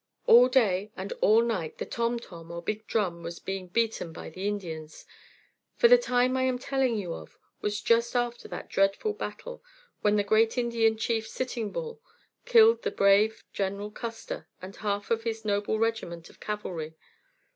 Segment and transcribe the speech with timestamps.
[0.25, 4.31] All day and all night the "tom tom," or big drum, was being beaten by
[4.31, 5.05] the Indians;
[5.75, 9.63] for the time I am telling you of was just after that dreadful battle,
[10.01, 12.01] when the great Indian chief, Sitting Bull,
[12.45, 16.95] killed brave General Custer and half of his noble regiment of cavalry.